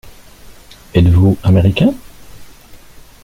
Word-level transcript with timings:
Êtes-vous 0.95 1.37
Américain? 1.43 1.93